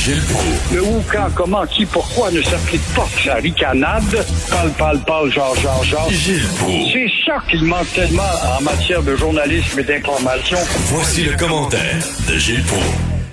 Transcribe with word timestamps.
Gilles 0.00 0.22
Proulx. 0.30 0.72
Le 0.72 0.82
où, 0.82 1.04
quand, 1.12 1.28
comment, 1.34 1.66
qui, 1.66 1.84
pourquoi 1.84 2.30
ne 2.30 2.40
s'applique 2.40 2.80
pas 2.94 3.06
sa 3.22 3.34
ricanade? 3.34 4.02
Parle, 4.48 4.70
parle, 4.70 4.98
parle, 5.00 5.30
genre, 5.30 5.54
genre, 5.56 5.84
genre. 5.84 6.10
Gilles 6.10 6.48
Proulx. 6.56 6.90
C'est 6.90 7.10
ça 7.26 7.36
qu'il 7.50 7.62
manque 7.64 7.92
tellement 7.92 8.22
en 8.58 8.62
matière 8.62 9.02
de 9.02 9.14
journalisme 9.14 9.78
et 9.78 9.82
d'information. 9.82 10.56
Voici 10.86 11.24
le 11.24 11.36
commentaire 11.36 11.98
de 12.26 12.38
Gilles 12.38 12.62
Proulx. 12.62 12.86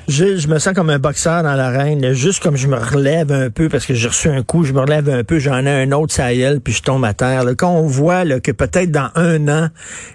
Gilles, 0.10 0.40
je 0.40 0.50
me 0.50 0.60
sens 0.60 0.74
comme 0.74 0.90
un 0.90 1.00
boxeur 1.00 1.42
dans 1.42 1.54
l'arène, 1.54 2.12
juste 2.12 2.44
comme 2.44 2.58
je 2.58 2.68
me 2.68 2.76
relève 2.76 3.32
un 3.32 3.50
peu 3.50 3.70
parce 3.70 3.86
que 3.86 3.94
j'ai 3.94 4.10
reçu 4.10 4.28
un 4.28 4.44
coup, 4.44 4.66
je 4.66 4.74
me 4.74 4.82
relève 4.82 5.10
un 5.10 5.24
peu, 5.24 5.40
j'en 5.40 5.66
ai 5.66 5.84
un 5.84 5.94
autre, 5.94 6.14
ça 6.14 6.34
y 6.34 6.42
est, 6.42 6.60
puis 6.60 6.74
je 6.74 6.82
tombe 6.82 7.06
à 7.06 7.14
terre. 7.14 7.46
Là, 7.46 7.56
quand 7.56 7.72
on 7.72 7.88
voit 7.88 8.26
là, 8.26 8.42
que 8.42 8.52
peut-être 8.52 8.92
dans 8.92 9.10
un 9.16 9.48
an, 9.48 9.70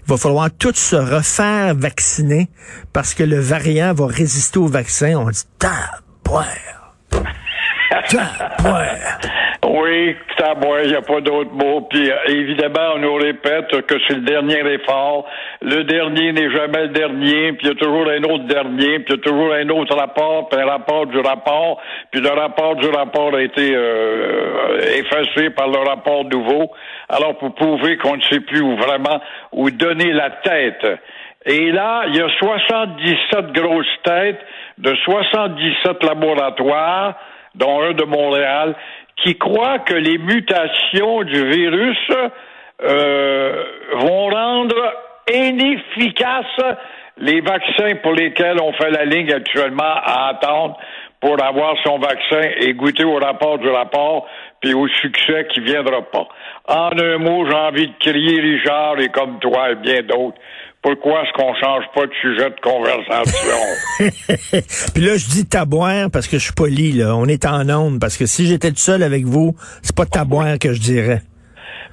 il 0.06 0.10
va 0.10 0.18
falloir 0.18 0.50
tout 0.50 0.74
se 0.74 0.96
refaire 0.96 1.74
vacciner 1.74 2.50
parce 2.92 3.14
que 3.14 3.22
le 3.22 3.40
variant 3.40 3.94
va 3.94 4.06
résister 4.06 4.58
au 4.58 4.66
vaccin, 4.66 5.14
on 5.16 5.30
dit, 5.30 5.44
taboire. 8.06 9.18
Oui, 9.64 10.16
il 10.84 10.90
n'y 10.90 10.94
a 10.94 11.02
pas 11.02 11.20
d'autre 11.20 11.52
mot. 11.52 11.82
Puis 11.82 12.10
euh, 12.10 12.16
évidemment, 12.28 12.94
on 12.96 12.98
nous 12.98 13.14
répète 13.14 13.68
que 13.86 13.94
c'est 14.06 14.14
le 14.14 14.22
dernier 14.22 14.60
effort. 14.74 15.26
Le 15.60 15.84
dernier 15.84 16.32
n'est 16.32 16.50
jamais 16.50 16.82
le 16.82 16.88
dernier, 16.88 17.52
puis 17.52 17.66
il 17.66 17.68
y 17.68 17.70
a 17.70 17.74
toujours 17.74 18.08
un 18.08 18.22
autre 18.24 18.44
dernier, 18.46 18.98
puis 19.00 19.14
il 19.14 19.16
y 19.16 19.20
a 19.20 19.22
toujours 19.22 19.52
un 19.52 19.68
autre 19.68 19.96
rapport, 19.96 20.48
puis 20.48 20.60
un 20.60 20.66
rapport 20.66 21.06
du 21.06 21.18
rapport, 21.18 21.80
puis 22.10 22.20
le 22.20 22.28
rapport 22.30 22.76
du 22.76 22.88
rapport 22.88 23.34
a 23.34 23.42
été 23.42 23.72
euh, 23.74 24.80
effacé 24.96 25.50
par 25.50 25.68
le 25.68 25.78
rapport 25.78 26.24
nouveau. 26.24 26.70
Alors, 27.08 27.36
pour 27.38 27.54
prouver 27.54 27.96
qu'on 27.98 28.16
ne 28.16 28.22
sait 28.22 28.40
plus 28.40 28.60
où 28.60 28.76
vraiment 28.76 29.20
où 29.52 29.70
donner 29.70 30.12
la 30.12 30.30
tête. 30.30 30.86
Et 31.46 31.72
là, 31.72 32.04
il 32.08 32.16
y 32.16 32.20
a 32.20 32.28
77 32.38 33.52
grosses 33.52 33.86
têtes 34.04 34.40
de 34.78 34.94
77 34.94 36.02
laboratoires, 36.04 37.14
dont 37.54 37.82
un 37.82 37.92
de 37.92 38.04
Montréal, 38.04 38.74
qui 39.16 39.36
croient 39.36 39.80
que 39.80 39.94
les 39.94 40.18
mutations 40.18 41.22
du 41.22 41.48
virus 41.48 41.98
euh, 42.82 43.64
vont 43.94 44.28
rendre 44.28 44.94
inefficaces 45.32 46.76
les 47.18 47.40
vaccins 47.40 47.94
pour 48.02 48.12
lesquels 48.12 48.60
on 48.60 48.72
fait 48.72 48.90
la 48.90 49.04
ligne 49.04 49.32
actuellement 49.32 49.82
à 49.82 50.28
attendre 50.30 50.78
pour 51.20 51.40
avoir 51.40 51.76
son 51.84 51.98
vaccin 51.98 52.40
et 52.60 52.74
goûter 52.74 53.04
au 53.04 53.16
rapport 53.16 53.58
du 53.58 53.68
rapport, 53.68 54.26
puis 54.60 54.74
au 54.74 54.88
succès 54.88 55.46
qui 55.52 55.60
viendra 55.60 56.02
pas. 56.02 56.26
En 56.68 56.90
un 56.98 57.18
mot, 57.18 57.46
j'ai 57.48 57.54
envie 57.54 57.86
de 57.86 57.94
crier 58.00 58.40
Richard 58.40 58.98
et 58.98 59.08
comme 59.08 59.38
toi 59.38 59.70
et 59.70 59.74
bien 59.76 60.02
d'autres. 60.02 60.38
Pourquoi 60.82 61.22
est-ce 61.22 61.32
qu'on 61.34 61.54
change 61.54 61.84
pas 61.94 62.06
de 62.06 62.12
sujet 62.20 62.50
de 62.50 62.60
conversation? 62.60 64.00
Puis 64.94 65.04
là, 65.04 65.16
je 65.16 65.28
dis 65.28 65.46
taboire 65.46 66.10
parce 66.10 66.26
que 66.26 66.38
je 66.38 66.44
suis 66.44 66.52
poli, 66.52 66.92
là. 66.92 67.14
On 67.16 67.26
est 67.26 67.46
en 67.46 67.68
onde, 67.70 68.00
parce 68.00 68.16
que 68.16 68.26
si 68.26 68.46
j'étais 68.46 68.70
tout 68.70 68.78
seul 68.78 69.04
avec 69.04 69.24
vous, 69.24 69.54
c'est 69.82 69.94
pas 69.94 70.06
taboire 70.06 70.58
que 70.58 70.72
je 70.72 70.80
dirais. 70.80 71.22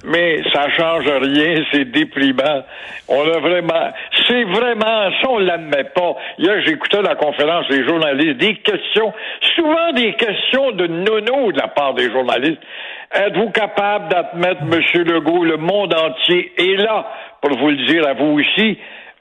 Mais 0.04 0.42
ça 0.52 0.68
change 0.70 1.06
rien, 1.06 1.62
c'est 1.72 1.90
déprimant. 1.90 2.62
On 3.08 3.22
a 3.22 3.38
vraiment, 3.38 3.88
c'est 4.26 4.44
vraiment, 4.44 5.10
ça 5.20 5.28
on 5.28 5.38
l'admet 5.38 5.84
pas. 5.94 6.16
Hier, 6.38 6.60
j'écoutais 6.64 7.02
la 7.02 7.16
conférence 7.16 7.68
des 7.68 7.86
journalistes, 7.86 8.38
des 8.38 8.54
questions, 8.56 9.12
souvent 9.56 9.92
des 9.92 10.14
questions 10.14 10.72
de 10.72 10.86
nono 10.86 11.52
de 11.52 11.58
la 11.58 11.68
part 11.68 11.94
des 11.94 12.10
journalistes. 12.10 12.62
Êtes-vous 13.12 13.50
capable 13.50 14.08
d'admettre, 14.08 14.64
Monsieur 14.64 15.04
Legault, 15.04 15.44
le 15.44 15.56
monde 15.56 15.94
entier 15.94 16.52
est 16.56 16.76
là 16.76 17.10
pour 17.42 17.58
vous 17.58 17.70
le 17.70 17.86
dire 17.86 18.06
à 18.06 18.14
vous 18.14 18.38
aussi, 18.38 18.78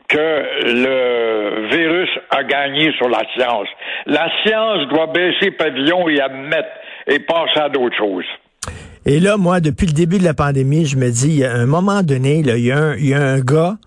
que 0.07 0.17
le 0.65 1.67
virus 1.67 2.09
a 2.31 2.43
gagné 2.43 2.91
sur 2.93 3.09
la 3.09 3.21
science? 3.35 3.67
La 4.05 4.29
science 4.43 4.87
doit 4.87 5.07
baisser 5.07 5.51
pavillon 5.51 6.09
et 6.09 6.19
admettre 6.19 6.69
et 7.07 7.19
passer 7.19 7.59
à 7.59 7.69
d'autres 7.69 7.97
choses. 7.97 8.25
Et 9.05 9.19
là, 9.19 9.37
moi, 9.37 9.61
depuis 9.61 9.87
le 9.87 9.93
début 9.93 10.19
de 10.19 10.23
la 10.23 10.33
pandémie, 10.33 10.85
je 10.85 10.97
me 10.97 11.09
dis, 11.09 11.43
à 11.43 11.55
un 11.55 11.65
moment 11.65 12.03
donné, 12.03 12.39
il, 12.39 12.65
y 12.65 12.71
a 12.71 13.17
un, 13.17 13.39
gars 13.39 13.77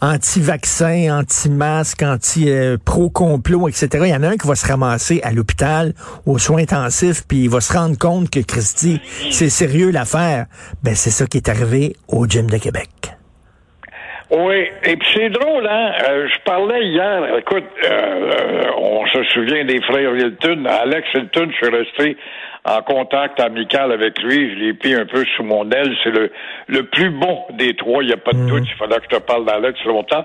anti-vaccin, 0.00 1.18
anti-masque, 1.18 2.02
anti-pro-complot, 2.02 3.68
etc. 3.68 3.88
Il 4.06 4.10
y 4.10 4.14
en 4.14 4.22
a 4.22 4.28
un 4.28 4.36
qui 4.36 4.46
va 4.46 4.54
se 4.54 4.66
ramasser 4.66 5.20
à 5.22 5.32
l'hôpital, 5.32 5.94
aux 6.24 6.38
soins 6.38 6.62
intensifs, 6.62 7.24
puis 7.26 7.44
il 7.44 7.50
va 7.50 7.60
se 7.60 7.72
rendre 7.72 7.98
compte 7.98 8.30
que, 8.30 8.40
Christy, 8.40 9.00
c'est 9.30 9.50
sérieux 9.50 9.90
l'affaire. 9.90 10.46
Ben, 10.82 10.94
c'est 10.94 11.10
ça 11.10 11.26
qui 11.26 11.38
est 11.38 11.48
arrivé 11.48 11.96
au 12.08 12.26
Gym 12.26 12.48
de 12.48 12.58
Québec. 12.58 13.19
Oui, 14.30 14.66
et 14.84 14.96
puis 14.96 15.08
c'est 15.12 15.30
drôle, 15.30 15.66
hein? 15.66 15.92
Euh, 16.08 16.28
je 16.28 16.38
parlais 16.44 16.86
hier, 16.86 17.36
écoute, 17.36 17.64
euh, 17.82 17.90
euh, 17.90 18.62
on 18.78 19.04
se 19.06 19.24
souvient 19.24 19.64
des 19.64 19.80
frères 19.82 20.16
Hilton. 20.16 20.66
Alex 20.66 21.08
Hilton, 21.14 21.48
je 21.50 21.56
suis 21.56 21.76
resté 21.76 22.16
en 22.64 22.80
contact 22.82 23.40
amical 23.40 23.90
avec 23.90 24.22
lui. 24.22 24.54
Je 24.54 24.54
l'ai 24.60 24.74
pris 24.74 24.94
un 24.94 25.06
peu 25.06 25.24
sous 25.36 25.42
mon 25.42 25.68
aile. 25.70 25.96
C'est 26.04 26.10
le, 26.10 26.30
le 26.68 26.84
plus 26.84 27.10
bon 27.10 27.44
des 27.54 27.74
trois. 27.74 28.04
Il 28.04 28.06
n'y 28.06 28.12
a 28.12 28.18
pas 28.18 28.32
de 28.32 28.38
mhm. 28.38 28.48
doute. 28.48 28.64
Il 28.66 28.76
fallait 28.76 28.96
que 28.98 29.06
je 29.10 29.16
te 29.16 29.22
parle 29.22 29.46
d'Alex 29.46 29.84
longtemps. 29.84 30.24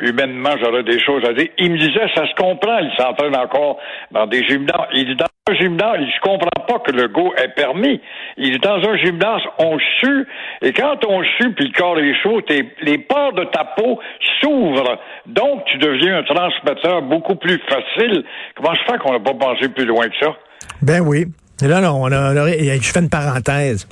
Humainement, 0.00 0.50
j'aurais 0.62 0.84
des 0.84 1.00
choses 1.00 1.24
à 1.24 1.32
dire. 1.32 1.48
Il 1.58 1.72
me 1.72 1.78
disait, 1.78 2.06
ça 2.14 2.26
se 2.26 2.34
comprend. 2.34 2.78
Il 2.78 2.92
s'entraîne 2.96 3.36
encore 3.36 3.78
dans 4.12 4.26
des 4.26 4.46
gymnases. 4.46 4.88
Il 4.94 5.16
dans 5.16 5.26
un 5.50 5.54
gymnase, 5.54 5.96
il 6.00 6.06
ne 6.06 6.20
comprend 6.20 6.66
pas 6.66 6.78
que 6.80 6.92
le 6.92 7.08
go 7.08 7.32
est 7.36 7.54
permis. 7.54 8.00
Il 8.36 8.52
dit, 8.52 8.58
dans 8.58 8.76
un 8.76 8.96
gymnase, 8.96 9.42
on 9.58 9.78
sue. 10.00 10.26
Et 10.62 10.72
quand 10.72 11.04
on 11.06 11.22
sue 11.38 11.52
puis 11.54 11.66
le 11.66 11.72
corps 11.76 11.98
est 11.98 12.14
chaud, 12.22 12.40
les 12.82 12.98
pores 12.98 13.32
de 13.32 13.44
ta 13.44 13.64
peau 13.64 13.98
s'ouvrent. 14.40 14.98
Donc, 15.26 15.64
tu 15.66 15.78
deviens 15.78 16.18
un 16.18 16.22
transmetteur 16.22 17.02
beaucoup 17.02 17.36
plus 17.36 17.60
facile. 17.68 18.24
Comment 18.56 18.74
se 18.74 18.92
fait 18.92 18.98
qu'on 18.98 19.12
n'a 19.12 19.20
pas 19.20 19.34
pensé 19.34 19.68
plus 19.68 19.84
loin 19.84 20.08
que 20.08 20.16
ça? 20.20 20.36
Ben 20.82 21.00
oui. 21.00 21.26
Là, 21.62 21.80
là, 21.80 21.92
on 21.92 22.12
a, 22.12 22.34
je 22.34 22.92
fais 22.92 23.00
une 23.00 23.10
parenthèse 23.10 23.88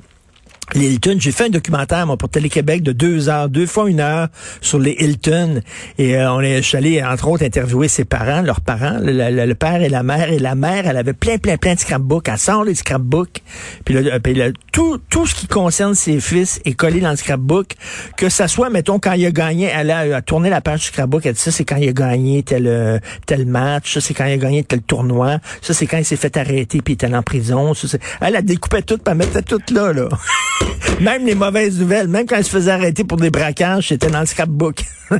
les 0.75 0.93
Hilton. 0.93 1.17
J'ai 1.19 1.33
fait 1.33 1.47
un 1.47 1.51
documentaire 1.51 2.07
moi, 2.07 2.17
pour 2.17 2.29
Télé-Québec 2.29 2.83
de 2.83 2.93
deux 2.93 3.29
heures, 3.29 3.49
deux 3.49 3.67
fois 3.67 3.89
une 3.89 4.01
heure 4.01 4.29
sur 4.61 4.79
les 4.79 4.97
Hilton. 4.99 5.63
Et 5.99 6.17
euh, 6.17 6.33
on 6.33 6.41
est, 6.41 6.63
je 6.63 6.69
suis 6.69 6.77
allé, 6.77 7.03
entre 7.03 7.29
autres, 7.29 7.45
interviewer 7.45 7.89
ses 7.89 8.05
parents, 8.05 8.43
leurs 8.43 8.61
parents, 8.61 8.99
le, 9.01 9.53
père 9.55 9.83
et 9.83 9.89
la 9.89 10.03
mère. 10.03 10.31
Et 10.31 10.39
la 10.39 10.55
mère, 10.55 10.87
elle 10.87 10.97
avait 10.97 11.13
plein, 11.13 11.39
plein, 11.39 11.57
plein 11.57 11.75
de 11.75 11.79
scrapbooks. 11.79 12.29
Elle 12.29 12.39
sort 12.39 12.65
les 12.65 12.75
scrapbooks. 12.75 13.43
Puis, 13.85 13.95
le, 13.95 14.19
puis 14.19 14.41
tout, 14.73 14.99
tout 15.09 15.27
ce 15.27 15.35
qui 15.35 15.47
concerne 15.47 15.95
ses 15.95 16.21
fils 16.21 16.61
est 16.65 16.75
collé 16.75 17.01
dans 17.01 17.11
le 17.11 17.17
scrapbook. 17.17 17.75
Que 18.17 18.29
ça 18.29 18.49
soit, 18.49 18.71
mettons, 18.71 18.99
quand 18.99 19.13
il 19.13 19.25
a 19.27 19.31
gagné, 19.31 19.71
elle 19.73 19.91
a, 19.91 20.21
tourné 20.23 20.51
la 20.51 20.61
page 20.61 20.81
du 20.81 20.87
scrapbook. 20.87 21.25
Elle 21.27 21.35
dit 21.35 21.41
ça, 21.41 21.51
c'est 21.51 21.65
quand 21.65 21.77
il 21.77 21.89
a 21.89 21.93
gagné 21.93 22.43
tel, 22.43 22.67
euh, 22.67 22.99
tel 23.27 23.47
match. 23.47 23.95
Ça, 23.95 24.01
c'est 24.01 24.15
quand 24.15 24.27
il 24.27 24.33
a 24.33 24.37
gagné 24.37 24.65
tel 24.65 24.83
tournoi. 24.83 25.39
Ça, 25.63 25.75
c'est 25.75 25.87
quand 25.87 25.99
il 25.99 26.05
s'est 26.05 26.17
fait 26.17 26.37
arrêter 26.37 26.81
puis 26.83 26.93
il 26.93 26.95
était 26.95 27.15
en 27.15 27.23
prison. 27.23 27.73
Elle 28.21 28.37
a 28.37 28.43
découpé 28.43 28.83
tout, 28.83 28.99
puis 28.99 29.05
elle 29.07 29.19
mettait 29.19 29.43
tout 29.43 29.61
là, 29.73 29.93
là. 29.93 30.09
même 31.01 31.27
les 31.27 31.35
mauvaises 31.35 31.79
nouvelles, 31.79 32.09
même 32.09 32.27
quand 32.27 32.37
elle 32.37 32.45
se 32.45 32.51
faisait 32.51 32.71
arrêter 32.71 33.05
pour 33.05 33.19
des 33.19 33.31
braquages, 33.31 33.89
c'était 33.89 34.11
dans 34.11 34.21
le 34.21 34.27
scrapbook. 34.27 34.83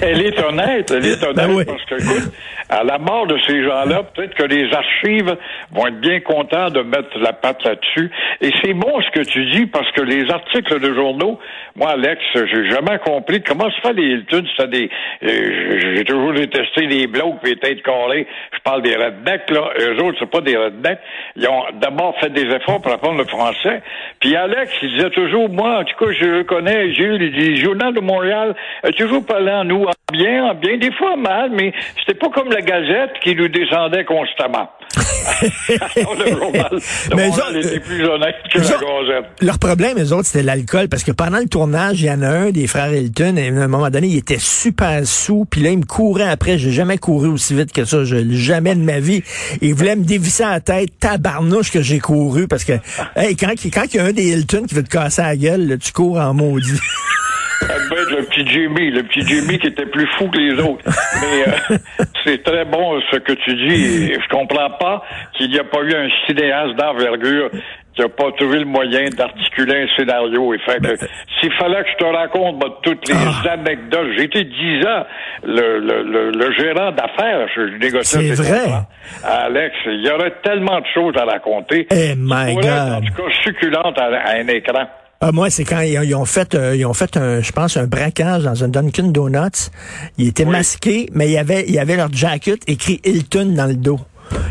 elle 0.00 0.20
est 0.22 0.38
honnête, 0.38 0.90
elle 0.90 1.06
est 1.06 1.20
ben 1.34 1.50
honnête 1.50 1.66
parce 1.66 1.84
que, 1.84 2.02
écoute, 2.02 2.32
à 2.68 2.82
la 2.84 2.98
mort 2.98 3.26
de 3.26 3.38
ces 3.46 3.62
gens-là, 3.62 4.02
peut-être 4.02 4.34
que 4.34 4.42
les 4.42 4.72
archives 4.72 5.36
vont 5.72 5.86
être 5.86 6.00
bien 6.00 6.20
contents 6.20 6.70
de 6.70 6.80
mettre 6.80 7.18
la 7.18 7.32
patte 7.32 7.64
là-dessus. 7.64 8.10
Et 8.40 8.50
c'est 8.62 8.74
bon 8.74 9.00
ce 9.00 9.10
que 9.10 9.24
tu 9.24 9.44
dis 9.52 9.66
parce 9.66 9.90
que 9.92 10.00
les 10.02 10.30
articles 10.30 10.80
de 10.80 10.94
journaux, 10.94 11.38
moi, 11.76 11.90
Alex, 11.90 12.20
j'ai 12.34 12.70
jamais 12.70 12.98
compris 12.98 13.42
comment 13.42 13.70
se 13.70 13.80
fait 13.80 13.92
les 13.92 14.02
Hilton, 14.02 14.44
c'est 14.56 14.70
des, 14.70 14.90
euh, 15.22 15.94
j'ai 15.96 16.04
toujours 16.04 16.32
détesté 16.32 16.86
les 16.86 17.06
blocs 17.06 17.36
et 17.44 17.50
les 17.50 17.56
têtes 17.56 17.82
carrées. 17.82 18.26
Je 18.52 18.58
parle 18.64 18.82
des 18.82 18.96
rednecks, 18.96 19.50
là. 19.50 19.70
Eux 19.80 20.02
autres, 20.02 20.16
c'est 20.18 20.30
pas 20.30 20.40
des 20.40 20.56
rednecks. 20.56 21.00
Ils 21.36 21.46
ont 21.48 21.64
d'abord 21.74 22.18
fait 22.18 22.30
des 22.30 22.46
efforts 22.54 22.80
pour 22.80 22.92
apprendre 22.92 23.18
le 23.18 23.24
français. 23.24 23.82
Puis 24.20 24.34
Alex, 24.34 24.72
il 24.82 24.90
disait 24.90 25.10
toujours, 25.10 25.48
moi, 25.48 25.80
en 25.80 25.84
tout 25.84 26.04
cas, 26.04 26.12
je 26.12 26.42
connais 26.42 26.92
Gilles, 26.92 27.22
il 27.22 27.32
dit, 27.32 27.56
Journal 27.56 27.94
de 27.94 28.00
Montréal, 28.00 28.54
toujours 28.96 29.24
parlé 29.24 29.52
en 29.52 29.64
nous, 29.64 29.86
bien, 30.12 30.44
en 30.44 30.54
bien, 30.54 30.78
des 30.78 30.92
fois 30.92 31.16
mal, 31.16 31.50
mais 31.52 31.72
c'était 31.98 32.18
pas 32.18 32.28
comme 32.30 32.48
la 32.50 32.60
Gazette 32.60 33.18
qui 33.24 33.34
nous 33.34 33.48
descendait 33.48 34.04
constamment. 34.04 34.70
le 35.42 37.16
mais 37.16 37.26
journal, 37.26 37.56
était 37.56 37.80
plus 37.80 38.04
honnête 38.04 38.36
que 38.52 38.58
la 38.58 38.64
Gazette. 38.64 39.42
Leur 39.42 39.58
problème, 39.58 39.98
eux 39.98 40.12
autres, 40.12 40.26
c'était 40.26 40.44
l'alcool, 40.44 40.88
parce 40.88 41.02
que 41.02 41.10
pendant 41.10 41.38
le 41.38 41.48
tournage, 41.48 42.00
il 42.00 42.06
y 42.06 42.10
en 42.10 42.22
a 42.22 42.28
un 42.28 42.50
des 42.50 42.68
frères 42.68 42.92
Hilton, 42.92 43.36
et 43.36 43.48
à 43.48 43.64
un 43.64 43.66
moment 43.66 43.90
donné, 43.90 44.06
il 44.06 44.16
était 44.16 44.38
super 44.38 45.04
sous, 45.04 45.44
puis 45.50 45.60
là, 45.60 45.70
il 45.70 45.78
me 45.78 45.84
courait 45.84 46.28
après. 46.28 46.56
J'ai 46.56 46.70
jamais 46.70 46.98
couru 46.98 47.28
aussi 47.28 47.54
vite 47.54 47.72
que 47.72 47.84
ça, 47.84 48.04
je, 48.04 48.16
jamais 48.30 48.76
de 48.76 48.82
ma 48.82 49.00
vie. 49.00 49.24
Il 49.60 49.74
voulait 49.74 49.96
me 49.96 50.04
dévisser 50.04 50.44
la 50.44 50.60
tête, 50.60 51.00
tabarnouche 51.00 51.72
que 51.72 51.82
j'ai 51.82 51.98
couru, 51.98 52.46
parce 52.46 52.64
que, 52.64 52.74
hey, 53.16 53.34
quand, 53.34 53.52
quand 53.72 53.84
il 53.92 53.96
y 53.96 53.98
a 53.98 54.04
un 54.04 54.12
des 54.12 54.28
Hilton 54.28 54.66
qui 54.68 54.76
veut 54.76 54.84
te 54.84 54.90
casser 54.90 55.22
la 55.22 55.36
gueule, 55.36 55.78
tu 55.82 55.92
cours 55.92 56.18
en 56.18 56.32
maudit. 56.32 56.78
Ça 57.60 57.74
devait 57.74 58.02
être 58.02 58.10
le 58.10 58.22
petit 58.24 58.46
Jimmy, 58.46 58.90
le 58.90 59.02
petit 59.04 59.22
Jimmy 59.26 59.58
qui 59.58 59.68
était 59.68 59.86
plus 59.86 60.06
fou 60.18 60.28
que 60.28 60.38
les 60.38 60.60
autres. 60.60 60.84
Mais 61.20 61.48
euh, 61.74 61.78
c'est 62.24 62.42
très 62.42 62.64
bon 62.64 63.00
ce 63.10 63.16
que 63.16 63.32
tu 63.32 63.54
dis. 63.54 64.12
Je 64.14 64.28
comprends 64.28 64.70
pas 64.70 65.02
qu'il 65.36 65.50
n'y 65.50 65.58
a 65.58 65.64
pas 65.64 65.80
eu 65.82 65.94
un 65.94 66.08
cinéaste 66.26 66.74
d'envergure 66.76 67.50
qui 67.94 68.02
n'a 68.02 68.08
pas 68.10 68.30
trouvé 68.36 68.58
le 68.58 68.66
moyen 68.66 69.08
d'articuler 69.08 69.84
un 69.84 69.96
scénario. 69.96 70.52
Et 70.52 70.58
fait 70.58 70.78
que, 70.82 70.96
s'il 71.40 71.50
fallait 71.54 71.82
que 71.82 71.88
je 71.92 71.96
te 71.96 72.04
raconte 72.04 72.56
moi, 72.56 72.78
toutes 72.82 73.08
les 73.08 73.14
Ah. 73.16 73.52
anecdotes, 73.52 74.18
été 74.18 74.44
dix 74.44 74.86
ans 74.86 75.04
le, 75.42 75.78
le, 75.78 76.02
le, 76.02 76.30
le 76.30 76.52
gérant 76.52 76.92
d'affaires, 76.92 77.48
je, 77.56 77.68
je 77.72 77.76
négociais 77.78 78.34
C'est 78.34 78.42
vrai. 78.42 78.64
contrats. 78.64 78.86
Alex, 79.24 79.74
il 79.86 80.04
y 80.06 80.10
aurait 80.10 80.34
tellement 80.42 80.78
de 80.80 80.86
choses 80.92 81.14
à 81.16 81.24
raconter. 81.24 81.86
Eh, 81.90 82.14
my 82.16 82.52
être, 82.52 82.68
En 82.68 82.98
God. 83.00 83.06
tout 83.06 83.22
cas, 83.22 83.30
succulentes 83.42 83.98
à, 83.98 84.04
à 84.14 84.32
un 84.36 84.48
écran. 84.48 84.86
Ah, 85.20 85.32
moi, 85.32 85.48
c'est 85.48 85.64
quand 85.64 85.80
ils, 85.80 85.94
ils 86.04 86.14
ont 86.14 86.26
fait, 86.26 86.54
euh, 86.54 86.76
ils 86.76 86.84
ont 86.84 86.92
fait 86.92 87.16
un, 87.16 87.40
je 87.40 87.50
pense, 87.52 87.76
un 87.76 87.86
braquage 87.86 88.44
dans 88.44 88.64
un 88.64 88.68
Dunkin' 88.68 89.12
Donuts. 89.12 89.70
Ils 90.18 90.28
étaient 90.28 90.44
masqués, 90.44 91.08
mais 91.12 91.26
il 91.26 91.32
y 91.32 91.38
avait, 91.38 91.64
il 91.68 91.78
avait 91.78 91.96
leur 91.96 92.12
jacket 92.12 92.60
écrit 92.66 93.00
Hilton 93.04 93.54
dans 93.56 93.66
le 93.66 93.76
dos. 93.76 94.00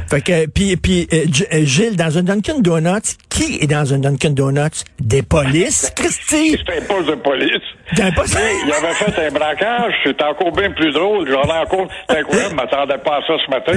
Fait 0.10 0.22
que, 0.22 0.48
puis, 0.48 0.76
puis 0.78 1.08
euh, 1.14 1.26
euh, 1.54 1.66
Gilles, 1.66 1.96
dans 1.96 2.18
un 2.18 2.24
Dunkin' 2.24 2.62
Donuts, 2.62 3.18
qui 3.30 3.60
est 3.62 3.68
dans 3.68 3.94
un 3.94 4.00
Dunkin' 4.00 4.34
Donuts? 4.34 4.84
Des 5.00 5.22
polices, 5.22 5.92
Christy! 5.96 6.58
C'était 6.58 6.80
un 6.80 6.86
poste 6.86 7.10
de 7.10 7.16
police. 7.16 7.64
Il 8.66 8.74
avait 8.74 8.94
fait 8.94 9.28
un 9.28 9.32
braquage, 9.32 9.94
c'est 10.04 10.22
encore 10.22 10.52
bien 10.52 10.72
plus 10.72 10.92
drôle. 10.92 11.30
J'en 11.30 11.42
rencontre, 11.42 11.94
c'est 12.10 12.20
incroyable, 12.20 12.50
je 12.52 12.56
m'attendais 12.56 12.98
pas 12.98 13.18
à 13.18 13.22
ça 13.22 13.34
ce 13.44 13.50
matin. 13.50 13.74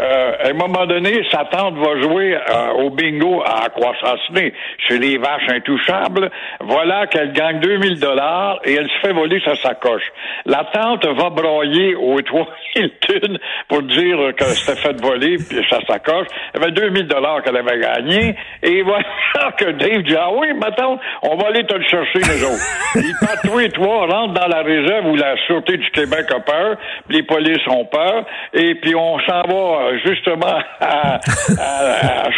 Euh, 0.00 0.32
à 0.44 0.48
un 0.48 0.52
moment 0.54 0.86
donné, 0.86 1.22
sa 1.30 1.44
tante 1.44 1.76
va 1.76 2.00
jouer 2.00 2.34
euh, 2.34 2.72
au 2.82 2.90
bingo 2.90 3.42
à 3.44 3.68
Croissance-Nez, 3.68 4.52
chez 4.88 4.98
les 4.98 5.18
vaches 5.18 5.48
intouchables. 5.48 6.30
Voilà 6.60 7.06
qu'elle 7.06 7.32
gagne 7.32 7.60
2000 7.60 8.00
dollars 8.00 8.60
et 8.64 8.74
elle 8.74 8.88
se 8.88 9.06
fait 9.06 9.12
voler 9.12 9.40
sa 9.44 9.54
sacoche. 9.56 10.02
La 10.46 10.64
tante 10.72 11.06
va 11.06 11.30
broyer 11.30 11.94
au 11.94 12.20
toit 12.22 12.48
Hilton 12.74 13.38
pour 13.68 13.82
dire 13.82 14.18
que 14.36 14.44
c'était 14.46 14.80
fait 14.80 15.00
voler 15.00 15.36
puis 15.36 15.64
sa 15.68 15.80
sacoche. 15.86 16.26
Elle 16.54 16.62
avait 16.62 16.72
2000 16.72 17.06
dollars 17.06 17.42
qu'elle 17.42 17.56
avait 17.56 17.78
gagné 17.78 18.36
et 18.62 18.82
voilà 18.82 19.04
que 19.58 19.70
Dave 19.72 20.02
dit 20.02 20.16
ah 20.16 20.30
oui 20.32 20.48
ma 20.54 20.72
tante, 20.72 21.00
on 21.22 21.36
va 21.36 21.48
aller 21.48 21.64
te 21.64 21.74
le 21.74 21.84
chercher 21.84 22.18
les 22.18 22.44
autres. 22.44 23.59
Tous 23.60 23.66
les 23.66 23.70
trois 23.72 24.06
rentrent 24.06 24.34
dans 24.34 24.46
la 24.46 24.62
réserve 24.62 25.06
où 25.06 25.16
la 25.16 25.36
sûreté 25.46 25.76
du 25.76 25.90
Québec 25.90 26.26
a 26.34 26.40
peur, 26.40 26.76
les 27.08 27.22
polices 27.22 27.66
ont 27.68 27.84
peur 27.84 28.24
et 28.54 28.74
puis 28.76 28.94
on 28.94 29.18
s'en 29.20 29.42
va 29.42 29.52
euh, 29.52 29.98
justement 30.04 30.58
à, 30.80 31.20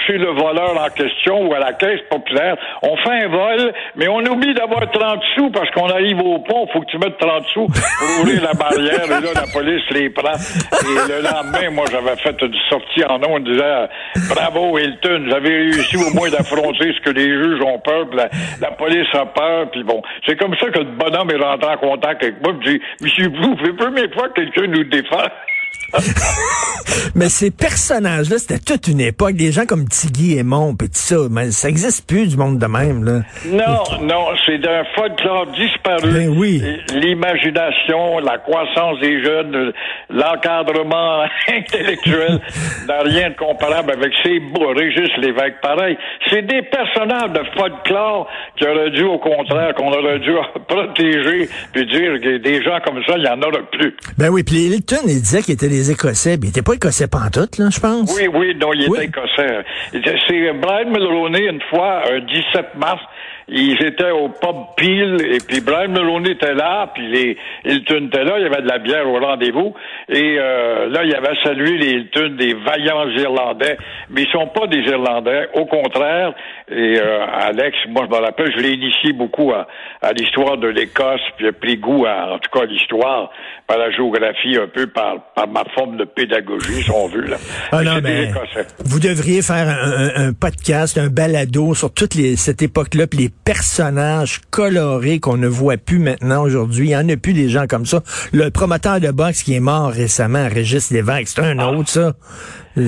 chez 0.07 0.19
le 0.19 0.31
voleur 0.31 0.75
en 0.83 0.89
question 0.89 1.47
ou 1.47 1.55
à 1.55 1.59
la 1.59 1.73
caisse 1.75 2.01
populaire. 2.11 2.57
On 2.83 2.97
fait 2.97 3.25
un 3.25 3.29
vol, 3.29 3.73
mais 3.97 4.09
on 4.09 4.19
oublie 4.19 4.55
d'avoir 4.55 4.91
30 4.91 5.21
sous 5.37 5.51
parce 5.51 5.71
qu'on 5.71 5.89
arrive 5.89 6.19
au 6.19 6.39
pont, 6.41 6.67
faut 6.73 6.81
que 6.81 6.87
tu 6.91 6.99
mettes 6.99 7.19
30 7.19 7.45
sous 7.53 7.67
pour 7.67 8.21
ouvrir 8.21 8.43
la 8.43 8.55
barrière 8.55 9.05
et 9.05 9.09
là 9.09 9.31
la 9.35 9.53
police 9.53 9.85
les 9.91 10.11
prend. 10.11 10.33
Et 10.33 11.09
le 11.09 11.23
lendemain, 11.23 11.71
moi 11.71 11.85
j'avais 11.91 12.17
fait 12.17 12.37
une 12.43 12.57
sortie 12.69 13.05
en 13.05 13.23
en 13.23 13.39
disant 13.39 13.87
bravo 14.35 14.79
Hilton, 14.79 15.25
vous 15.27 15.35
avez 15.35 15.49
réussi 15.49 15.97
au 15.97 16.15
moins 16.15 16.31
d'affronter 16.31 16.93
ce 16.95 17.01
que 17.01 17.11
les 17.11 17.29
juges 17.29 17.61
ont 17.63 17.79
peur, 17.79 18.09
puis 18.09 18.19
la, 18.61 18.71
police 18.73 19.07
a 19.15 19.27
peur, 19.27 19.71
puis 19.71 19.85
bon, 19.85 20.03
c'est 20.27 20.37
comme 20.37 20.57
ça 20.57 20.69
que 20.71 20.81
le 20.81 20.87
bonhomme 21.13 21.31
est 21.31 21.45
rentré 21.45 21.71
en 21.71 21.77
contact 21.77 22.23
avec 22.23 22.43
moi, 22.43 22.55
puis 22.61 22.79
dit 22.79 22.85
Monsieur 23.01 23.29
Blou, 23.29 23.55
première 23.77 24.13
fois 24.13 24.29
que 24.29 24.41
quelqu'un 24.41 24.67
nous 24.69 24.85
défend. 24.85 25.29
Mais 27.15 27.29
ces 27.29 27.51
personnages-là, 27.51 28.39
c'était 28.39 28.59
toute 28.59 28.89
une 28.89 29.01
époque. 29.01 29.35
Des 29.35 29.53
gens 29.53 29.67
comme 29.67 29.87
Tiggy 29.89 30.39
et 30.39 30.43
Mon, 30.43 30.75
pis 30.75 30.87
tout 30.87 30.93
ça. 30.95 31.17
Mais 31.31 31.51
ça 31.51 31.69
existe 31.69 32.09
plus 32.09 32.29
du 32.29 32.37
monde 32.37 32.59
de 32.59 32.67
même, 32.67 33.05
là. 33.05 33.21
Non, 33.47 34.05
non, 34.07 34.27
c'est 34.47 34.59
d'un 34.59 34.85
folklore 34.95 35.47
disparu. 35.53 36.13
Ben 36.13 36.29
oui. 36.29 36.63
L'imagination, 36.95 38.19
la 38.21 38.39
croissance 38.39 38.99
des 39.01 39.23
jeunes, 39.23 39.73
l'encadrement 40.11 41.25
intellectuel 41.49 42.41
n'a 42.89 43.03
rien 43.03 43.31
de 43.31 43.37
comparable 43.37 43.93
avec 43.93 44.13
ces 44.23 44.41
beaux 44.41 44.73
Régis 44.75 45.11
Lévesque. 45.19 45.61
Pareil, 45.63 45.97
c'est 46.31 46.47
des 46.47 46.63
personnages 46.63 47.33
de 47.33 47.43
folklore 47.57 48.29
qui 48.57 48.67
auraient 48.67 48.91
dû, 48.91 49.05
au 49.05 49.19
contraire, 49.19 49.75
qu'on 49.75 49.93
aurait 49.93 50.19
dû 50.21 50.33
protéger 50.69 51.49
puis 51.73 51.87
dire 51.87 52.21
que 52.21 52.39
des 52.39 52.63
gens 52.63 52.79
comme 52.85 53.03
ça, 53.07 53.15
il 53.17 53.25
y 53.25 53.29
en 53.29 53.41
aura 53.41 53.61
plus. 53.71 53.95
Ben 54.19 54.29
oui, 54.31 54.43
puis 54.43 54.67
Hilton, 54.67 55.03
ils 55.07 55.21
disaient 55.21 55.43
qu'ils 55.43 55.55
étaient 55.55 55.69
des 55.69 55.82
Écossais. 55.91 56.39
Puis 56.39 56.49
ils 56.49 56.51
étaient 56.51 56.63
pas 56.63 56.75
Écossais 56.75 57.09
pantoute, 57.09 57.59
là, 57.59 57.69
je 57.71 57.81
pense. 57.81 58.15
Oui, 58.17 58.29
oui, 58.33 58.55
non, 58.61 58.73
il 58.75 58.89
Oui. 58.89 58.99
était 58.99 59.07
écossais. 59.07 59.65
C'est 59.93 60.53
Brian 60.55 60.91
Mulroney, 60.91 61.47
une 61.49 61.61
fois, 61.71 62.03
un 62.11 62.21
17 62.21 62.75
mars, 62.77 63.01
ils 63.55 63.83
étaient 63.85 64.11
au 64.11 64.29
pub 64.29 64.57
Peel, 64.77 65.17
et 65.35 65.39
puis 65.47 65.61
Brian 65.61 65.89
Mulroney 65.89 66.31
était 66.33 66.55
là, 66.55 66.91
puis 66.95 67.07
les 67.09 67.37
Hilton 67.65 68.07
étaient 68.07 68.25
là, 68.25 68.39
il 68.39 68.43
y 68.45 68.47
avait 68.47 68.63
de 68.63 68.69
la 68.69 68.79
bière 68.79 69.07
au 69.09 69.19
rendez-vous, 69.19 69.75
et 70.09 70.37
euh, 70.39 70.89
là, 70.89 71.05
il 71.05 71.15
avait 71.15 71.37
salué 71.45 71.77
les 71.79 71.91
Hilton, 71.93 72.37
des 72.39 72.55
vaillants 72.55 73.09
Irlandais, 73.09 73.77
mais 74.11 74.23
ils 74.23 74.31
sont 74.31 74.47
pas 74.49 74.67
des 74.67 74.79
Irlandais, 74.79 75.49
au 75.55 75.67
contraire, 75.67 76.33
et 76.71 76.99
euh, 76.99 77.27
Alex, 77.41 77.77
moi, 77.89 78.07
je 78.11 78.17
me 78.17 78.23
rappelle, 78.23 78.53
je 78.57 78.63
l'ai 78.63 78.73
initié 78.73 79.13
beaucoup 79.13 79.53
à, 79.53 79.67
à 80.01 80.13
l'histoire 80.13 80.57
de 80.57 80.69
l'Écosse, 80.69 81.21
puis 81.37 81.47
j'ai 81.47 81.53
pris 81.53 81.77
goût 81.77 82.07
à, 82.07 82.33
en 82.35 82.39
tout 82.39 82.51
cas, 82.59 82.65
l'histoire, 82.65 83.31
par 83.67 83.79
la 83.79 83.91
géographie, 83.91 84.57
un 84.57 84.67
peu 84.67 84.87
par, 84.87 85.33
par 85.35 85.47
ma 85.49 85.65
forme 85.75 85.97
de 85.97 86.05
pédagogie, 86.05 86.83
si 86.83 86.91
on 86.91 87.09
veut, 87.09 87.27
là. 87.27 87.37
Ah 87.71 87.83
non, 87.83 88.01
mais 88.03 88.25
Écossais. 88.25 88.67
vous 88.85 88.99
devriez 89.01 89.43
faire 89.43 89.69
un, 89.69 90.23
un- 90.25 90.29
un 90.29 90.33
podcast, 90.33 90.97
un 90.99 91.09
balado 91.09 91.75
sur 91.75 91.93
toute 91.93 92.15
les, 92.15 92.37
cette 92.37 92.63
époque-là, 92.63 93.07
puis 93.07 93.19
les 93.21 93.31
personnages 93.45 94.41
colorés 94.51 95.21
qu'on 95.21 95.37
ne 95.37 95.49
voit 95.49 95.77
plus 95.77 95.99
maintenant 95.99 96.43
aujourd'hui. 96.43 96.87
Il 96.87 96.89
n'y 96.91 96.97
en 96.97 97.09
a 97.09 97.17
plus 97.17 97.33
des 97.33 97.49
gens 97.49 97.67
comme 97.67 97.87
ça. 97.87 98.03
Le 98.33 98.51
promoteur 98.51 99.01
de 99.01 99.11
boxe 99.11 99.43
qui 99.43 99.55
est 99.55 99.61
mort 99.61 99.91
récemment, 99.91 100.49
Régis 100.49 100.91
Lévesque, 100.91 101.33
c'est 101.35 101.43
un 101.43 101.59
autre, 101.59 101.89
ça. 101.89 102.13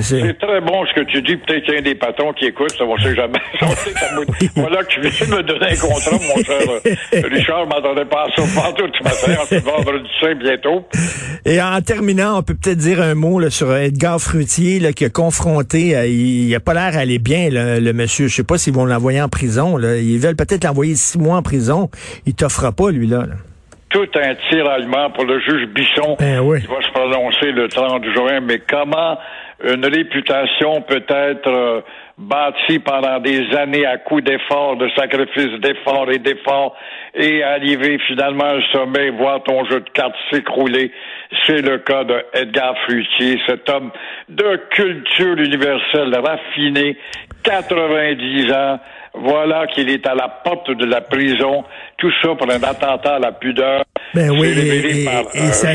C'est- 0.03 0.39
très 0.39 0.61
bon 0.63 0.85
ce 0.87 0.95
que 1.01 1.05
tu 1.07 1.21
dis. 1.23 1.37
Peut-être 1.37 1.65
qu'il 1.65 1.75
y 1.75 1.79
a 1.79 1.81
des 1.83 1.95
patrons 1.95 2.33
qui 2.33 2.47
écoutent, 2.47 2.73
ça, 2.77 2.85
on 2.85 2.97
sait 2.97 3.15
jamais. 3.15 3.39
Voilà 4.57 4.83
que 4.83 4.89
tu 4.89 5.01
viens 5.01 5.27
de 5.27 5.33
me 5.37 5.43
donner 5.43 5.67
un 5.73 5.77
contrat, 5.77 6.13
mon 6.13 6.43
cher 6.43 6.59
euh, 6.71 7.23
Richard. 7.31 7.65
Je 7.65 7.69
m'attendais 7.69 8.05
pas 8.07 8.25
à 8.25 8.37
ça 8.37 8.43
partout 8.61 8.85
ce 8.99 9.05
matin. 9.05 9.41
On 9.43 9.47
se 9.47 9.55
vendredi 9.63 10.09
saint 10.21 10.35
bientôt. 10.37 10.87
Et 11.45 11.61
en 11.61 11.81
terminant, 11.83 12.39
on 12.39 12.43
peut 12.43 12.55
peut-être 12.55 12.79
dire 12.79 13.03
un 13.03 13.15
mot 13.15 13.39
là, 13.39 13.51
sur 13.51 13.75
Edgar 13.77 14.19
Fruitier 14.21 14.81
là, 14.81 14.93
qui 14.93 15.05
a 15.05 15.11
confronté, 15.11 15.95
euh, 15.97 16.07
il, 16.07 16.49
il 16.49 16.55
a 16.55 16.61
pas 16.61 16.73
l'air 16.75 16.93
d'aller 16.93 17.19
bien, 17.19 17.49
le, 17.51 17.79
le 17.81 17.93
monsieur. 17.93 18.29
Je 18.29 18.37
sais 18.37 18.45
pas 18.45 18.57
s'ils 18.59 18.73
vont 18.75 18.87
l'envoyer 18.87 19.21
en 19.21 19.29
prison. 19.29 19.77
Là. 19.77 19.97
Ils 19.97 20.19
veulent 20.19 20.37
peut-être 20.37 20.65
l'envoyer 20.65 20.95
six 20.95 21.19
mois 21.19 21.37
en 21.37 21.43
prison. 21.43 21.91
Il 22.27 22.35
t'offrera 22.35 22.73
pas, 22.73 22.91
lui, 22.91 23.07
là. 23.07 23.19
là. 23.27 23.35
Tout 23.91 24.09
un 24.17 24.35
tiraillement 24.51 25.11
pour 25.11 25.25
le 25.25 25.39
juge 25.41 25.69
Bisson 25.73 26.17
oui. 26.43 26.61
qui 26.63 26.67
va 26.67 26.83
se 26.83 26.91
prononcer 26.93 27.53
le 27.53 27.69
30 27.69 28.03
juin. 28.13 28.41
Mais 28.41 28.59
comment 28.69 29.17
une 29.63 29.87
réputation 29.87 30.83
peut 30.83 31.05
être 31.09 31.49
euh, 31.49 31.81
bâtie 32.19 32.79
pendant 32.81 33.21
des 33.21 33.55
années 33.57 33.87
à 33.87 33.99
coups 33.99 34.25
d'efforts, 34.25 34.77
de 34.77 34.89
sacrifices, 34.97 35.61
d'efforts 35.61 36.11
et 36.11 36.19
d'efforts, 36.19 36.77
et 37.15 37.43
arriver 37.43 37.99
finalement 38.07 38.45
à 38.45 38.57
un 38.57 38.63
sommet, 38.73 39.11
voir 39.11 39.43
ton 39.45 39.65
jeu 39.67 39.81
de 39.81 39.91
cartes 39.91 40.15
s'écrouler. 40.31 40.93
C'est 41.47 41.63
le 41.63 41.79
cas 41.79 42.05
de 42.05 42.25
Edgar 42.33 42.75
Fruitier, 42.85 43.41
cet 43.47 43.69
homme 43.71 43.91
de 44.29 44.61
culture 44.71 45.39
universelle 45.39 46.15
raffiné, 46.17 46.97
90 47.45 48.53
ans. 48.53 48.81
Voilà 49.15 49.69
qu'il 49.69 49.89
est 49.91 50.07
à 50.09 50.15
la 50.15 50.29
porte 50.29 50.73
de 50.73 50.87
la 50.87 51.01
prison. 51.01 51.65
Tout 51.99 52.11
ça 52.23 52.35
pour 52.35 52.51
un 52.51 52.63
attentat 52.63 53.15
à 53.15 53.19
la 53.21 53.33
pudeur. 53.33 53.84
Ben 54.15 54.31
oui, 54.31 54.49
et- 54.49 55.01
et- 55.03 55.05
par 55.05 55.21
et 55.35 55.41
euh, 55.41 55.53
ça-. 55.53 55.73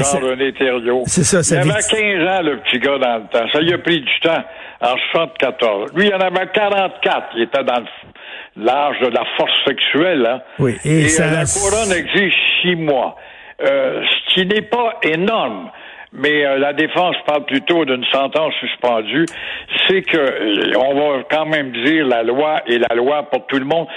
C'est 1.06 1.24
ça, 1.24 1.44
ça 1.44 1.56
Il 1.56 1.60
avait 1.60 1.70
victime- 1.80 2.00
15 2.00 2.28
ans, 2.40 2.42
le 2.44 2.58
petit 2.60 2.80
gars, 2.80 2.98
dans 2.98 3.16
le 3.18 3.24
temps. 3.32 3.48
Ça 3.52 3.60
lui 3.62 3.74
a 3.74 3.78
pris 3.78 4.00
du 4.02 4.20
temps. 4.22 4.44
En 4.82 4.96
74. 5.12 5.92
Lui, 5.94 6.08
il 6.08 6.14
en 6.16 6.20
avait 6.20 6.48
44. 6.54 7.28
Il 7.36 7.44
était 7.44 7.64
dans 7.66 7.84
l'âge 8.56 8.96
de 9.02 9.08
la 9.08 9.24
force 9.36 9.52
sexuelle. 9.68 10.26
Hein. 10.26 10.42
Oui, 10.58 10.78
et 10.86 11.02
Et, 11.02 11.08
ça- 11.10 11.26
euh, 11.26 11.32
la 11.36 11.44
couronne 11.46 11.92
exige 11.92 12.34
six 12.62 12.76
mois. 12.78 13.18
Euh, 13.62 14.02
ce 14.06 14.34
qui 14.34 14.46
n'est 14.46 14.62
pas 14.62 14.94
énorme. 15.04 15.70
Mais 16.12 16.44
euh, 16.44 16.58
la 16.58 16.74
défense 16.74 17.16
parle 17.28 17.46
plutôt 17.46 17.86
d'une 17.86 18.04
sentence 18.06 18.54
suspendue. 18.60 19.26
C'est 19.88 20.02
que 20.02 20.18
euh, 20.18 20.74
on 20.78 20.96
va 20.96 21.24
quand 21.30 21.46
même 21.46 21.72
dire 21.84 22.06
la 22.08 22.24
loi 22.24 22.62
est 22.68 22.80
la 22.80 22.96
loi 22.96 23.30
pour 23.30 23.46
tout 23.46 23.60
le 23.60 23.66
monde. 23.66 23.88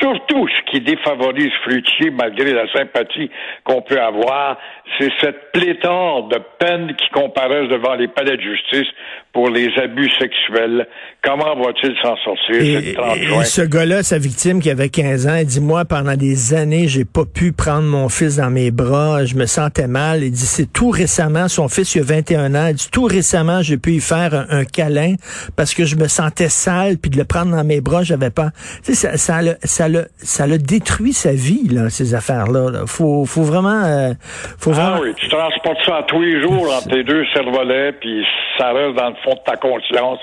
Surtout 0.00 0.48
ce 0.48 0.70
qui 0.70 0.80
défavorise 0.80 1.52
Fruitier, 1.62 2.10
malgré 2.10 2.52
la 2.52 2.70
sympathie 2.72 3.30
qu'on 3.64 3.82
peut 3.82 4.00
avoir, 4.00 4.58
c'est 4.98 5.10
cette 5.20 5.52
pléthore 5.52 6.28
de 6.28 6.38
peines 6.58 6.94
qui 6.96 7.08
comparaissent 7.10 7.68
devant 7.68 7.94
les 7.94 8.08
palais 8.08 8.36
de 8.36 8.42
justice 8.42 8.88
pour 9.32 9.48
les 9.48 9.68
abus 9.78 10.10
sexuels. 10.18 10.88
Comment 11.22 11.54
va-t-il 11.56 11.94
s'en 12.02 12.16
sortir? 12.16 12.56
Et, 12.56 12.80
C'est 12.80 12.88
le 12.88 12.94
30 12.94 13.16
et 13.16 13.44
ce 13.44 13.62
gars-là, 13.62 14.02
sa 14.02 14.18
victime 14.18 14.60
qui 14.60 14.70
avait 14.70 14.88
15 14.88 15.26
ans, 15.28 15.36
il 15.36 15.46
dit, 15.46 15.60
moi, 15.60 15.84
pendant 15.84 16.16
des 16.16 16.54
années, 16.54 16.88
j'ai 16.88 17.04
pas 17.04 17.24
pu 17.24 17.52
prendre 17.52 17.84
mon 17.84 18.08
fils 18.08 18.36
dans 18.36 18.50
mes 18.50 18.70
bras, 18.70 19.24
je 19.24 19.36
me 19.36 19.46
sentais 19.46 19.86
mal. 19.86 20.22
Il 20.22 20.32
dit, 20.32 20.46
c'est 20.46 20.72
tout 20.72 20.90
récemment, 20.90 21.48
son 21.60 21.68
fils, 21.68 21.94
il 21.94 22.00
a 22.00 22.04
21 22.04 22.54
ans, 22.54 22.66
il 22.68 22.74
dit, 22.74 22.88
tout 22.90 23.04
récemment, 23.04 23.60
j'ai 23.62 23.76
pu 23.76 23.92
y 23.92 24.00
faire 24.00 24.32
un, 24.34 24.46
un 24.50 24.64
câlin 24.64 25.14
parce 25.56 25.74
que 25.74 25.84
je 25.84 25.96
me 25.96 26.08
sentais 26.08 26.48
sale, 26.48 26.96
puis 26.96 27.10
de 27.10 27.18
le 27.18 27.24
prendre 27.24 27.54
dans 27.54 27.64
mes 27.64 27.80
bras, 27.80 28.02
j'avais 28.02 28.30
pas... 28.30 28.50
Tu 28.84 28.94
sais, 28.94 28.94
ça, 28.94 29.16
ça, 29.18 29.42
l'a- 29.42 29.56
ça, 29.64 29.88
l'a- 29.88 30.06
ça 30.16 30.46
l'a 30.46 30.56
détruit 30.58 31.12
sa 31.12 31.32
vie, 31.32 31.68
là, 31.68 31.90
ces 31.90 32.14
affaires-là. 32.14 32.70
là. 32.70 32.80
Faut, 32.86 33.24
faut 33.26 33.42
vraiment... 33.42 33.82
euh, 33.84 34.12
faut 34.58 34.70
Ah 34.70 34.74
vraiment... 34.74 35.00
oui, 35.02 35.14
tu 35.16 35.28
transportes 35.28 35.78
ça 35.84 36.02
tous 36.08 36.22
les 36.22 36.40
jours 36.40 36.72
entre 36.74 36.88
tes 36.88 37.04
deux 37.04 37.24
cervelets, 37.34 37.92
puis 38.00 38.24
ça 38.58 38.72
reste 38.72 38.96
dans 38.96 39.10
le 39.10 39.16
fond 39.22 39.34
de 39.34 39.40
ta 39.44 39.56
conscience. 39.56 40.18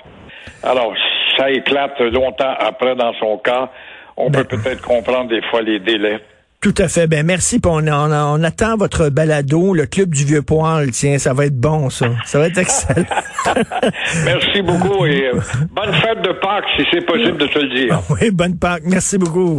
Alors, 0.64 0.94
ça 1.38 1.52
éclate 1.52 2.00
longtemps 2.00 2.54
après 2.60 2.96
dans 2.96 3.14
son 3.20 3.38
cas, 3.38 3.70
on 4.16 4.30
Ben. 4.32 4.44
peut 4.44 4.58
peut-être 4.58 4.82
comprendre 4.82 5.30
des 5.30 5.42
fois 5.52 5.62
les 5.62 5.80
délais. 5.80 6.20
Tout 6.68 6.84
à 6.84 6.90
fait. 6.90 7.08
Ben 7.08 7.26
merci. 7.26 7.62
On, 7.66 7.88
on 7.88 8.44
attend 8.44 8.76
votre 8.76 9.08
balado, 9.08 9.74
le 9.74 9.86
club 9.86 10.10
du 10.10 10.26
vieux 10.26 10.42
poil. 10.42 10.92
Tiens, 10.92 11.18
ça 11.18 11.34
va 11.34 11.46
être 11.46 11.58
bon, 11.58 11.90
ça. 11.90 12.08
Ça 12.26 12.40
va 12.40 12.48
être 12.48 12.58
excellent. 12.58 13.06
Merci 14.26 14.62
beaucoup 14.62 15.06
et 15.06 15.28
euh, 15.28 15.40
bonne 15.72 15.94
fête 15.94 16.22
de 16.24 16.34
Pâques 16.42 16.66
si 16.76 16.84
c'est 16.92 17.06
possible 17.06 17.38
de 17.38 17.48
te 17.48 17.60
le 17.60 17.70
dire. 17.74 18.02
oui, 18.10 18.32
bonne 18.32 18.58
Pâques. 18.58 18.84
Merci 18.86 19.18
beaucoup. 19.18 19.56